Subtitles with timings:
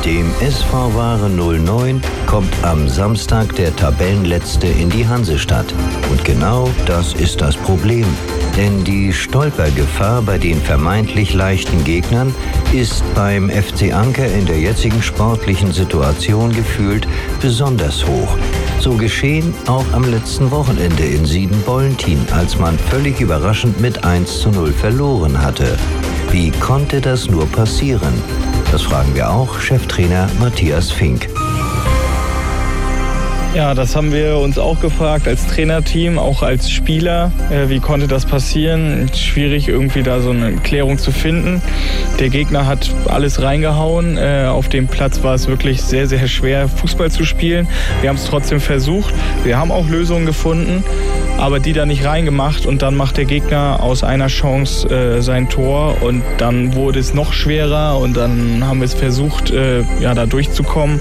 [0.00, 5.74] Mit dem SV Ware 09 kommt am Samstag der Tabellenletzte in die Hansestadt.
[6.10, 8.06] Und genau das ist das Problem.
[8.56, 12.34] Denn die Stolpergefahr bei den vermeintlich leichten Gegnern
[12.72, 17.06] ist beim FC Anker in der jetzigen sportlichen Situation gefühlt
[17.42, 18.38] besonders hoch.
[18.78, 24.50] So geschehen auch am letzten Wochenende in Sieden-Bollentin, als man völlig überraschend mit 1 zu
[24.50, 25.76] 0 verloren hatte.
[26.30, 28.14] Wie konnte das nur passieren?
[28.70, 31.28] Das fragen wir auch Cheftrainer Matthias Fink.
[33.52, 37.32] Ja, das haben wir uns auch gefragt als Trainerteam, auch als Spieler.
[37.50, 39.10] Äh, wie konnte das passieren?
[39.12, 41.60] Schwierig irgendwie da so eine Klärung zu finden.
[42.20, 44.16] Der Gegner hat alles reingehauen.
[44.16, 47.66] Äh, auf dem Platz war es wirklich sehr, sehr schwer, Fußball zu spielen.
[48.02, 49.12] Wir haben es trotzdem versucht.
[49.42, 50.84] Wir haben auch Lösungen gefunden,
[51.40, 52.66] aber die da nicht reingemacht.
[52.66, 57.14] Und dann macht der Gegner aus einer Chance äh, sein Tor und dann wurde es
[57.14, 61.00] noch schwerer und dann haben wir es versucht, äh, ja, da durchzukommen,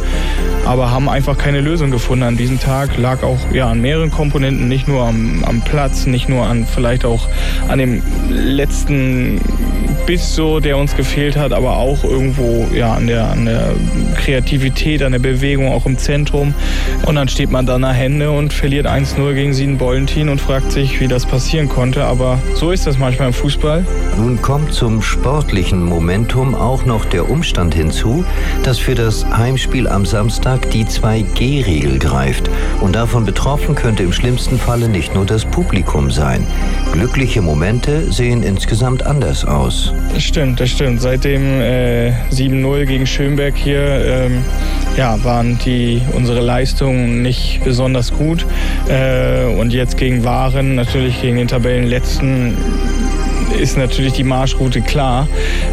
[0.66, 4.67] aber haben einfach keine Lösung gefunden an diesem Tag lag auch ja, an mehreren Komponenten,
[4.67, 7.28] nicht nur am, am Platz, nicht nur an vielleicht auch
[7.67, 9.41] an dem letzten
[10.05, 13.73] Biss so, der uns gefehlt hat, aber auch irgendwo ja, an, der, an der
[14.16, 16.53] Kreativität, an der Bewegung, auch im Zentrum.
[17.06, 20.72] Und dann steht man da nach Hände und verliert 1-0 gegen Sieden Bollentin und fragt
[20.72, 22.03] sich, wie das passieren konnte.
[22.03, 23.86] Aber so ist das manchmal im Fußball.
[24.17, 28.23] Nun kommt zum sportlichen Momentum auch noch der Umstand hinzu,
[28.63, 32.50] dass für das Heimspiel am Samstag die 2G-Regel greift greift.
[32.81, 36.45] Und davon betroffen könnte im schlimmsten Falle nicht nur das Publikum sein.
[36.91, 39.88] Glückliche Momente sehen insgesamt anders aus.
[40.13, 41.01] Das stimmt, das stimmt.
[41.01, 44.43] Seit dem äh, 7-0 gegen Schönberg hier ähm,
[44.97, 48.45] ja, waren die, unsere Leistungen nicht besonders gut.
[48.87, 52.57] Äh, und jetzt gegen Waren, natürlich gegen den Tabellenletzten,
[53.59, 55.27] ist natürlich die Marschroute klar.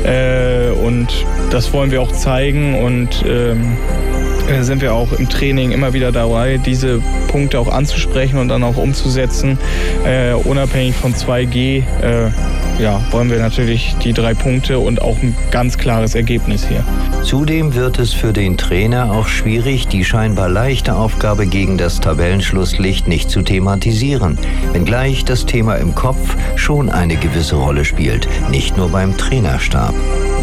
[0.05, 1.09] Äh, und
[1.51, 2.75] das wollen wir auch zeigen.
[2.83, 3.77] Und ähm,
[4.13, 4.16] äh,
[4.61, 8.77] sind wir auch im Training immer wieder dabei, diese Punkte auch anzusprechen und dann auch
[8.77, 9.59] umzusetzen.
[10.05, 12.31] Äh, unabhängig von 2G äh,
[12.79, 16.85] ja, wollen wir natürlich die drei Punkte und auch ein ganz klares Ergebnis hier.
[17.23, 23.09] Zudem wird es für den Trainer auch schwierig, die scheinbar leichte Aufgabe gegen das Tabellenschlusslicht
[23.09, 24.39] nicht zu thematisieren,
[24.73, 29.95] wenngleich das Thema im Kopf schon eine gewisse Rolle spielt, nicht nur beim Trainerstab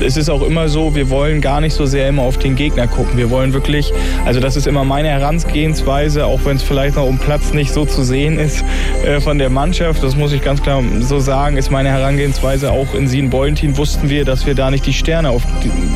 [0.03, 2.87] es ist auch immer so, wir wollen gar nicht so sehr immer auf den Gegner
[2.87, 3.17] gucken.
[3.17, 3.93] Wir wollen wirklich,
[4.25, 7.85] also das ist immer meine Herangehensweise, auch wenn es vielleicht noch um Platz nicht so
[7.85, 8.63] zu sehen ist
[9.05, 10.03] äh, von der Mannschaft.
[10.03, 12.71] Das muss ich ganz klar so sagen, ist meine Herangehensweise.
[12.71, 15.43] Auch in Siegen-Beulentin wussten wir, dass wir da nicht die Sterne auf,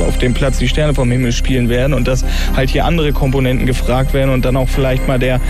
[0.08, 2.24] auf dem Platz, die Sterne vom Himmel spielen werden und dass
[2.56, 5.42] halt hier andere Komponenten gefragt werden und dann auch vielleicht mal der,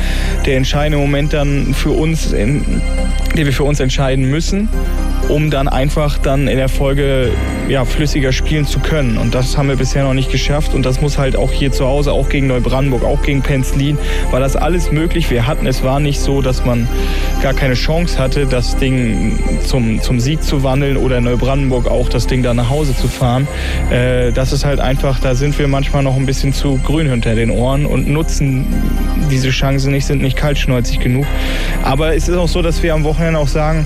[0.45, 2.81] der entscheidende Moment dann für uns, in,
[3.35, 4.69] den wir für uns entscheiden müssen,
[5.29, 7.31] um dann einfach dann in der Folge
[7.67, 9.17] ja, flüssiger spielen zu können.
[9.17, 10.73] Und das haben wir bisher noch nicht geschafft.
[10.73, 13.97] Und das muss halt auch hier zu Hause, auch gegen Neubrandenburg, auch gegen Penzlin,
[14.31, 15.29] war das alles möglich.
[15.29, 16.87] Wir hatten, es war nicht so, dass man
[17.41, 22.27] gar keine Chance hatte, das Ding zum, zum Sieg zu wandeln oder Neubrandenburg auch das
[22.27, 23.47] Ding da nach Hause zu fahren.
[23.91, 27.35] Äh, das ist halt einfach, da sind wir manchmal noch ein bisschen zu grün hinter
[27.35, 28.65] den Ohren und nutzen
[29.29, 31.25] diese Chancen nicht, sind nicht kaltschnäuzig genug.
[31.83, 33.85] Aber es ist auch so, dass wir am Wochenende auch sagen,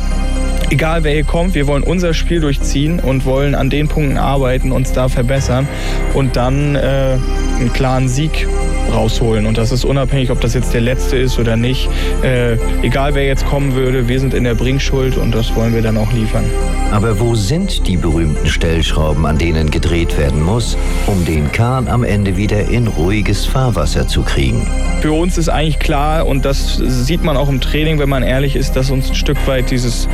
[0.72, 4.72] egal wer hier kommt, wir wollen unser Spiel durchziehen und wollen an den Punkten arbeiten,
[4.72, 5.68] uns da verbessern
[6.14, 7.18] und dann äh,
[7.59, 8.48] einen klaren Sieg
[8.92, 9.46] rausholen.
[9.46, 11.90] Und das ist unabhängig, ob das jetzt der letzte ist oder nicht.
[12.24, 15.81] Äh, egal wer jetzt kommen würde, wir sind in der Bringschuld und das wollen wir
[15.81, 16.46] dann auch liefern.
[16.92, 20.78] Aber wo sind die berühmten Stellschrauben, an denen gedreht werden muss,
[21.08, 24.68] um den Kahn am Ende wieder in ruhiges Fahrwasser zu kriegen?
[25.02, 28.58] Für uns ist eigentlich klar, und das sieht man auch im Training, wenn man ehrlich
[28.58, 30.10] ist, dass uns ein Stück weit dieses,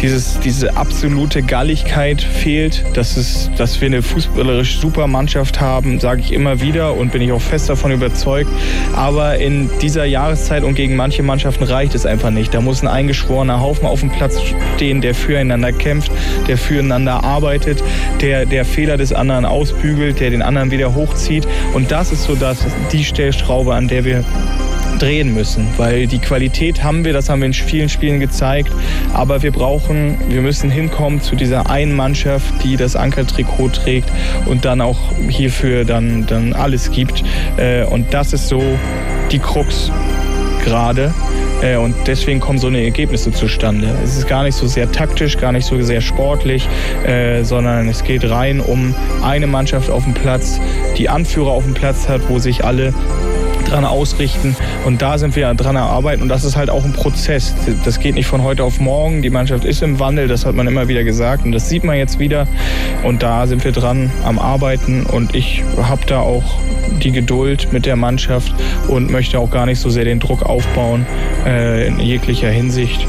[0.00, 2.84] dieses, diese absolute Galligkeit fehlt.
[2.94, 7.22] Dass, es, dass wir eine fußballerisch super Mannschaft haben, sage ich immer wieder und bin
[7.22, 8.50] ich auch fest davon überzeugt.
[8.94, 12.54] Aber in dieser Jahreszeit und gegen manche Mannschaften reicht es einfach nicht.
[12.54, 14.40] Da muss ein eingeschworener Haufen auf dem Platz
[14.74, 16.10] stehen, der füreinander kämpft,
[16.46, 17.82] der füreinander arbeitet,
[18.20, 21.46] der der Fehler des anderen ausbügelt, der den anderen wieder hochzieht.
[21.74, 22.58] Und das ist so das,
[22.92, 24.24] die Stellschraube, an der wir
[24.98, 28.72] drehen müssen, weil die Qualität haben wir, das haben wir in vielen Spielen gezeigt,
[29.12, 34.10] aber wir brauchen, wir müssen hinkommen zu dieser einen Mannschaft, die das Ankertrikot trägt
[34.46, 34.98] und dann auch
[35.28, 37.24] hierfür dann, dann alles gibt
[37.56, 38.62] äh, und das ist so
[39.30, 39.90] die Krux
[40.64, 41.14] gerade.
[41.62, 43.88] Äh, und deswegen kommen so eine Ergebnisse zustande.
[44.04, 46.68] Es ist gar nicht so sehr taktisch, gar nicht so sehr sportlich,
[47.06, 50.60] äh, sondern es geht rein um eine Mannschaft auf dem Platz,
[50.98, 52.92] die Anführer auf dem Platz hat, wo sich alle
[53.64, 54.56] dran ausrichten.
[54.84, 56.22] Und da sind wir dran arbeiten.
[56.22, 57.54] Und das ist halt auch ein Prozess.
[57.84, 59.22] Das geht nicht von heute auf morgen.
[59.22, 61.44] Die Mannschaft ist im Wandel, das hat man immer wieder gesagt.
[61.44, 62.46] Und das sieht man jetzt wieder.
[63.02, 65.04] Und da sind wir dran am Arbeiten.
[65.04, 66.58] Und ich habe da auch
[67.02, 68.54] die Geduld mit der Mannschaft
[68.88, 71.06] und möchte auch gar nicht so sehr den Druck aufbauen
[71.44, 73.06] äh, in jeglicher Hinsicht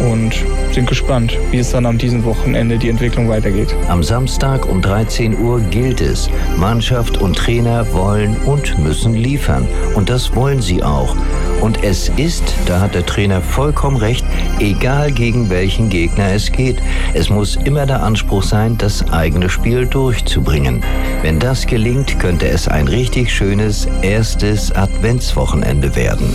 [0.00, 0.34] und
[0.72, 3.74] sind gespannt, wie es dann am diesem Wochenende die Entwicklung weitergeht.
[3.88, 6.30] Am Samstag um 13 Uhr gilt es.
[6.56, 9.66] Mannschaft und Trainer wollen und müssen liefern.
[9.94, 11.16] Und das wollen sie auch.
[11.60, 14.24] Und es ist, da hat der Trainer vollkommen recht,
[14.58, 16.78] egal gegen welchen Gegner es geht.
[17.12, 20.82] Es muss immer der Anspruch sein, das eigene Spiel durchzubringen.
[21.22, 26.32] Wenn das gelingt, könnte es ein richtig schönes erstes Adventswochenende werden.